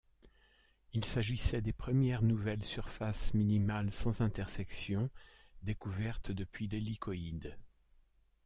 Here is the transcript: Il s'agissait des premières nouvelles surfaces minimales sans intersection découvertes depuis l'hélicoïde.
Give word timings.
Il 0.93 1.05
s'agissait 1.05 1.61
des 1.61 1.73
premières 1.73 2.23
nouvelles 2.23 2.63
surfaces 2.63 3.35
minimales 3.35 3.91
sans 3.91 4.21
intersection 4.21 5.11
découvertes 5.61 6.31
depuis 6.31 6.67
l'hélicoïde. 6.67 7.55